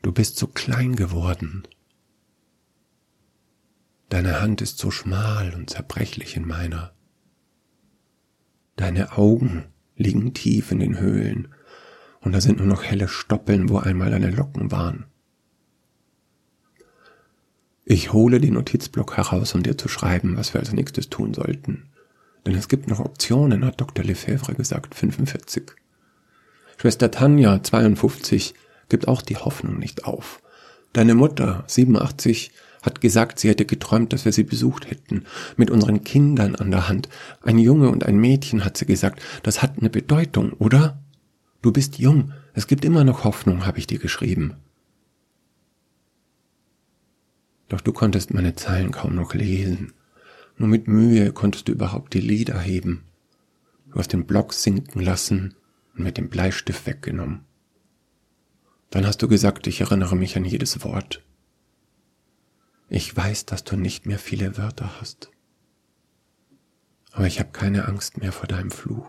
Du 0.00 0.12
bist 0.12 0.38
so 0.38 0.46
klein 0.46 0.96
geworden. 0.96 1.64
Deine 4.08 4.40
Hand 4.40 4.62
ist 4.62 4.78
so 4.78 4.90
schmal 4.90 5.52
und 5.54 5.68
zerbrechlich 5.68 6.36
in 6.36 6.46
meiner. 6.46 6.92
Deine 8.76 9.18
Augen 9.18 9.66
liegen 9.96 10.32
tief 10.32 10.70
in 10.72 10.78
den 10.78 10.98
Höhlen, 10.98 11.48
und 12.20 12.32
da 12.32 12.40
sind 12.40 12.58
nur 12.58 12.66
noch 12.66 12.82
helle 12.82 13.08
Stoppeln, 13.08 13.68
wo 13.68 13.78
einmal 13.78 14.10
deine 14.10 14.30
Locken 14.30 14.70
waren. 14.70 15.06
Ich 17.84 18.12
hole 18.12 18.40
den 18.40 18.54
Notizblock 18.54 19.16
heraus, 19.16 19.54
um 19.54 19.62
dir 19.62 19.78
zu 19.78 19.88
schreiben, 19.88 20.36
was 20.36 20.52
wir 20.52 20.60
als 20.60 20.72
nächstes 20.72 21.08
tun 21.08 21.32
sollten. 21.32 21.88
Denn 22.46 22.54
es 22.54 22.68
gibt 22.68 22.88
noch 22.88 23.00
Optionen, 23.00 23.64
hat 23.64 23.80
Dr. 23.80 24.04
Lefebvre 24.04 24.54
gesagt, 24.54 24.94
45. 24.94 25.72
Schwester 26.76 27.10
Tanja, 27.10 27.62
52, 27.62 28.54
gibt 28.88 29.08
auch 29.08 29.22
die 29.22 29.36
Hoffnung 29.36 29.78
nicht 29.78 30.04
auf. 30.04 30.42
Deine 30.92 31.14
Mutter, 31.14 31.64
87, 31.66 32.52
hat 32.82 33.00
gesagt, 33.00 33.38
sie 33.38 33.48
hätte 33.48 33.64
geträumt, 33.64 34.12
dass 34.12 34.24
wir 34.24 34.32
sie 34.32 34.44
besucht 34.44 34.90
hätten, 34.90 35.24
mit 35.56 35.70
unseren 35.70 36.04
Kindern 36.04 36.56
an 36.56 36.70
der 36.70 36.88
Hand. 36.88 37.08
Ein 37.42 37.58
Junge 37.58 37.90
und 37.90 38.04
ein 38.04 38.18
Mädchen, 38.18 38.64
hat 38.64 38.76
sie 38.76 38.86
gesagt, 38.86 39.22
das 39.42 39.62
hat 39.62 39.78
eine 39.78 39.90
Bedeutung, 39.90 40.52
oder? 40.54 41.02
Du 41.62 41.72
bist 41.72 41.98
jung, 41.98 42.32
es 42.54 42.66
gibt 42.66 42.84
immer 42.84 43.04
noch 43.04 43.24
Hoffnung, 43.24 43.66
habe 43.66 43.78
ich 43.78 43.86
dir 43.86 43.98
geschrieben. 43.98 44.54
Doch 47.68 47.80
du 47.80 47.92
konntest 47.92 48.32
meine 48.32 48.54
Zeilen 48.54 48.92
kaum 48.92 49.14
noch 49.14 49.34
lesen. 49.34 49.92
Nur 50.56 50.68
mit 50.68 50.88
Mühe 50.88 51.32
konntest 51.32 51.68
du 51.68 51.72
überhaupt 51.72 52.14
die 52.14 52.20
Lieder 52.20 52.58
heben. 52.58 53.04
Du 53.90 53.98
hast 53.98 54.12
den 54.12 54.26
Block 54.26 54.52
sinken 54.54 55.00
lassen 55.00 55.54
und 55.96 56.04
mit 56.04 56.18
dem 56.18 56.28
Bleistift 56.28 56.86
weggenommen. 56.86 57.40
Dann 58.90 59.06
hast 59.06 59.22
du 59.22 59.28
gesagt, 59.28 59.66
ich 59.66 59.80
erinnere 59.80 60.16
mich 60.16 60.36
an 60.36 60.44
jedes 60.44 60.82
Wort. 60.82 61.22
Ich 62.88 63.14
weiß, 63.14 63.44
dass 63.44 63.64
du 63.64 63.76
nicht 63.76 64.06
mehr 64.06 64.18
viele 64.18 64.56
Wörter 64.56 65.00
hast. 65.00 65.30
Aber 67.12 67.26
ich 67.26 67.38
habe 67.38 67.50
keine 67.50 67.86
Angst 67.86 68.16
mehr 68.16 68.32
vor 68.32 68.46
deinem 68.46 68.70
Fluch. 68.70 69.08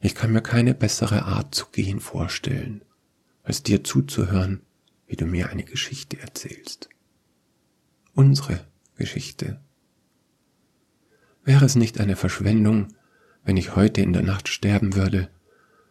Ich 0.00 0.14
kann 0.14 0.32
mir 0.32 0.42
keine 0.42 0.74
bessere 0.74 1.24
Art 1.24 1.54
zu 1.54 1.66
gehen 1.72 2.00
vorstellen, 2.00 2.84
als 3.42 3.62
dir 3.62 3.84
zuzuhören, 3.84 4.62
wie 5.06 5.16
du 5.16 5.26
mir 5.26 5.50
eine 5.50 5.64
Geschichte 5.64 6.18
erzählst. 6.18 6.88
Unsere 8.14 8.66
Geschichte. 8.96 9.60
Wäre 11.44 11.64
es 11.64 11.74
nicht 11.74 12.00
eine 12.00 12.16
Verschwendung, 12.16 12.88
wenn 13.44 13.56
ich 13.56 13.76
heute 13.76 14.02
in 14.02 14.12
der 14.12 14.22
Nacht 14.22 14.48
sterben 14.48 14.94
würde 14.94 15.30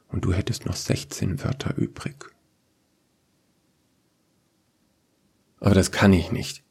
und 0.09 0.25
du 0.25 0.33
hättest 0.33 0.65
noch 0.65 0.75
16 0.75 1.43
Wörter 1.43 1.75
übrig? 1.75 2.31
Aber 5.59 5.75
das 5.75 5.91
kann 5.91 6.13
ich 6.13 6.31
nicht. 6.31 6.63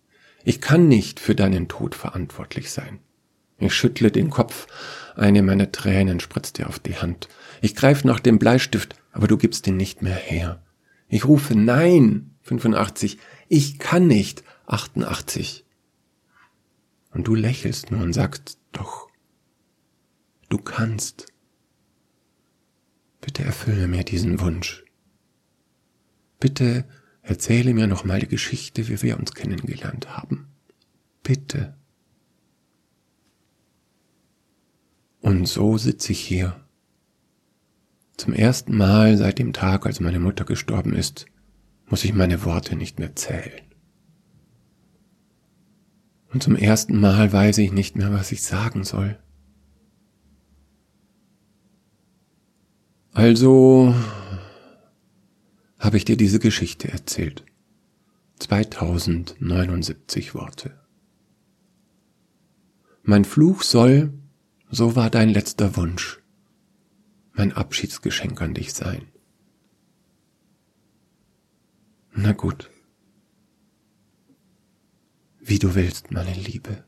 Ich 0.45 0.61
kann 0.61 0.89
nicht 0.89 1.21
für 1.21 1.35
deinen 1.35 1.69
Tod 1.69 1.95
verantwortlich 1.95 2.71
sein. 2.71 3.01
Ich 3.59 3.75
schüttle 3.75 4.11
den 4.11 4.31
Kopf, 4.31 4.67
eine 5.17 5.43
meiner 5.43 5.73
Tränen 5.73 6.21
spritzt 6.21 6.59
dir 6.59 6.69
auf 6.69 6.79
die 6.79 6.97
Hand. 6.97 7.29
Ich 7.61 7.75
greife 7.75 8.07
nach 8.07 8.21
dem 8.21 8.39
Bleistift, 8.39 8.95
aber 9.13 9.27
du 9.27 9.37
gibst 9.37 9.67
ihn 9.67 9.77
nicht 9.77 10.01
mehr 10.01 10.15
her. 10.15 10.63
Ich 11.09 11.25
rufe 11.25 11.57
Nein, 11.57 12.37
85, 12.43 13.19
ich 13.49 13.79
kann 13.79 14.07
nicht, 14.07 14.45
88. 14.67 15.65
Und 17.11 17.27
du 17.27 17.35
lächelst 17.35 17.91
nur 17.91 18.03
und 18.03 18.13
sagst, 18.13 18.59
doch, 18.73 19.09
du 20.49 20.59
kannst. 20.59 21.27
Bitte 23.21 23.43
erfülle 23.43 23.89
mir 23.89 24.05
diesen 24.05 24.41
Wunsch. 24.41 24.85
Bitte 26.39 26.85
Erzähle 27.29 27.75
mir 27.75 27.87
nochmal 27.87 28.21
die 28.21 28.27
Geschichte, 28.27 28.89
wie 28.89 29.03
wir 29.03 29.19
uns 29.19 29.35
kennengelernt 29.35 30.17
haben. 30.17 30.49
Bitte. 31.23 31.77
Und 35.21 35.47
so 35.47 35.77
sitze 35.77 36.13
ich 36.13 36.21
hier. 36.21 36.59
Zum 38.17 38.33
ersten 38.33 38.75
Mal 38.75 39.19
seit 39.19 39.39
dem 39.39 39.53
Tag, 39.53 39.85
als 39.85 40.01
meine 40.01 40.21
Mutter 40.21 40.47
gestorben 40.47 40.95
ist, 40.95 41.27
muss 41.85 42.03
ich 42.03 42.15
meine 42.15 42.47
Worte 42.47 42.77
nicht 42.77 42.99
mehr 42.99 43.15
zählen. 43.15 43.61
Und 46.33 46.43
zum 46.43 46.57
ersten 46.57 46.99
Mal 46.99 47.31
weiß 47.31 47.59
ich 47.59 47.73
nicht 47.73 47.95
mehr, 47.95 48.11
was 48.11 48.33
ich 48.33 48.43
sagen 48.43 48.85
soll. 48.85 49.19
Also 53.13 53.95
habe 55.89 55.97
ich 55.97 56.05
dir 56.05 56.19
diese 56.19 56.39
Geschichte 56.39 56.89
erzählt. 56.89 57.47
2079 58.41 60.35
Worte. 60.35 60.79
Mein 63.03 63.25
Fluch 63.25 63.63
soll, 63.63 64.13
so 64.69 64.97
war 64.97 65.09
dein 65.09 65.31
letzter 65.31 65.77
Wunsch, 65.77 66.21
mein 67.33 67.55
Abschiedsgeschenk 67.55 68.39
an 68.43 68.53
dich 68.53 68.75
sein. 68.75 69.07
Na 72.13 72.33
gut. 72.33 72.71
Wie 75.41 75.59
du 75.59 75.75
willst, 75.75 76.11
meine 76.11 76.35
Liebe. 76.35 76.85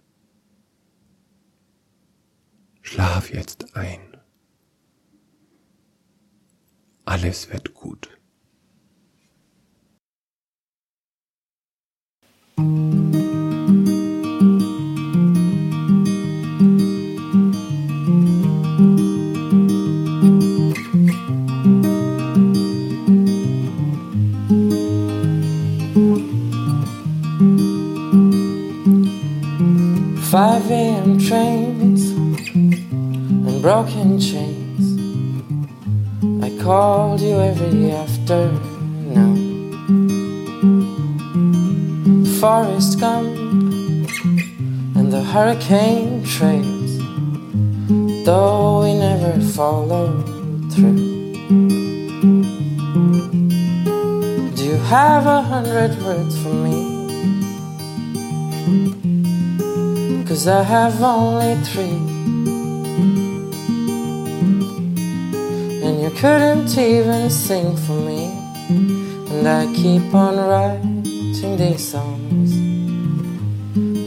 Schlaf 2.82 3.32
jetzt 3.32 3.74
ein. 3.74 4.18
Alles 7.06 7.50
wird 7.50 7.72
gut. 7.72 7.79
A.m. 30.68 31.18
trains 31.18 32.10
and 32.10 33.62
broken 33.62 34.20
chains. 34.20 34.84
I 36.44 36.50
called 36.62 37.20
you 37.20 37.38
every 37.40 37.90
afternoon. 37.90 38.60
Forest 42.40 43.00
Gump 43.00 43.36
and 44.96 45.12
the 45.12 45.22
hurricane 45.22 46.24
trails, 46.24 46.98
though 48.24 48.82
we 48.82 48.94
never 48.94 49.40
followed 49.40 50.26
through. 50.72 51.34
Do 54.54 54.64
you 54.64 54.76
have 54.76 55.26
a 55.26 55.42
hundred 55.42 55.96
words 56.02 56.36
for 56.42 56.52
me? 56.52 57.00
Cause 60.40 60.48
I 60.48 60.62
have 60.62 61.03
only 61.03 61.55
three. 61.64 62.00
And 65.85 66.00
you 66.00 66.09
couldn't 66.18 66.79
even 66.79 67.29
sing 67.29 67.76
for 67.76 67.92
me, 67.92 68.24
and 69.31 69.46
I 69.46 69.70
keep 69.74 70.14
on 70.14 70.38
writing 70.38 71.59
these 71.59 71.87
songs 71.87 72.55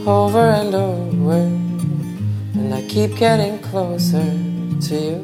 over 0.08 0.40
and 0.40 0.74
over, 0.74 1.38
and 2.58 2.74
I 2.74 2.82
keep 2.88 3.14
getting 3.16 3.60
closer 3.60 4.28
to 4.88 4.94
you. 5.06 5.16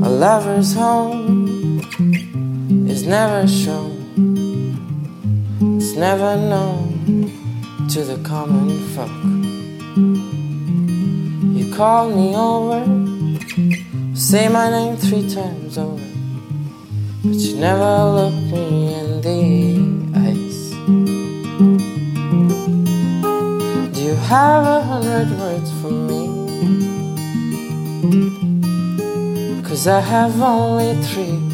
A 0.00 0.08
lover's 0.08 0.74
home 0.74 1.80
is 2.88 3.04
never 3.04 3.48
shown, 3.48 4.01
it's 5.84 5.96
never 5.96 6.36
known 6.36 7.32
to 7.88 8.04
the 8.04 8.16
common 8.22 8.70
folk. 8.94 9.10
You 11.58 11.74
call 11.74 12.08
me 12.08 12.36
over, 12.36 12.84
say 14.14 14.48
my 14.48 14.70
name 14.70 14.96
three 14.96 15.28
times 15.28 15.78
over. 15.78 16.08
But 17.24 17.34
you 17.34 17.56
never 17.56 17.94
look 18.16 18.32
me 18.54 18.94
in 18.94 19.20
the 19.26 19.40
eyes. 20.24 20.70
Do 23.92 24.00
you 24.00 24.14
have 24.14 24.64
a 24.64 24.82
hundred 24.84 25.30
words 25.40 25.70
for 25.80 25.90
me? 25.90 26.22
Cause 29.64 29.88
I 29.88 29.98
have 29.98 30.40
only 30.40 30.94
three. 31.02 31.51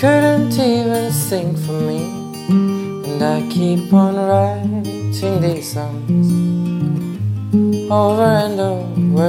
Couldn't 0.00 0.58
even 0.58 1.12
sing 1.12 1.54
for 1.54 1.78
me. 1.78 2.00
And 2.48 3.22
I 3.22 3.46
keep 3.50 3.92
on 3.92 4.16
writing 4.16 5.12
these 5.42 5.74
songs 5.74 6.32
over 7.90 8.22
and 8.22 8.58
over 8.58 9.28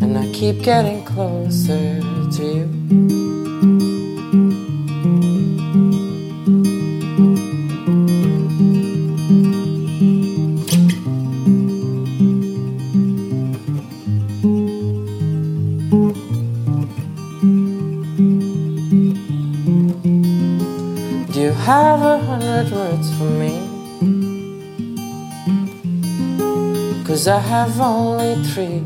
and 0.00 0.16
I 0.16 0.32
keep 0.32 0.62
getting 0.62 1.04
closer 1.04 2.00
to 2.36 2.42
you. 2.42 2.79
Have 21.60 22.00
a 22.00 22.18
hundred 22.18 22.72
words 22.72 23.08
for 23.18 23.24
me? 23.24 23.52
Cause 27.06 27.28
I 27.28 27.38
have 27.38 27.78
only 27.78 28.42
three. 28.48 28.82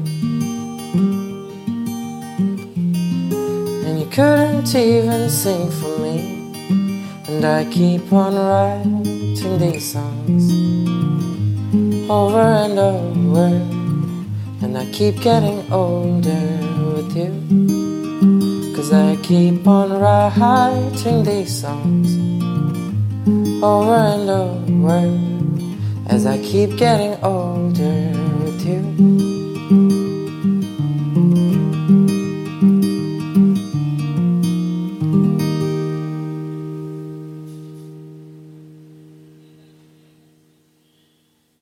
And 3.86 4.00
you 4.00 4.06
couldn't 4.06 4.74
even 4.74 5.30
sing 5.30 5.70
for 5.70 5.98
me. 5.98 6.18
And 7.28 7.44
I 7.44 7.64
keep 7.70 8.12
on 8.12 8.34
writing 8.34 9.58
these 9.58 9.92
songs 9.92 10.50
over 12.10 12.46
and 12.64 12.78
over. 12.78 13.46
And 14.62 14.76
I 14.76 14.86
keep 14.90 15.20
getting 15.20 15.70
older 15.72 16.46
with 16.94 17.16
you. 17.16 17.32
Cause 18.74 18.92
I 18.92 19.16
keep 19.22 19.64
on 19.66 19.92
writing 19.92 21.22
these 21.22 21.60
songs 21.60 22.33
over 23.64 23.94
and 23.94 24.28
over 24.28 25.24
as 26.14 26.26
I 26.26 26.36
keep 26.42 26.76
getting 26.76 27.14
older 27.24 28.12
with 28.42 28.66
you. 28.66 29.23